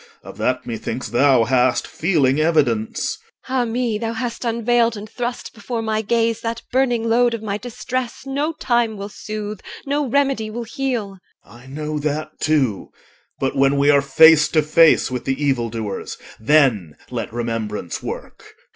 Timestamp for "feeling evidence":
1.85-3.19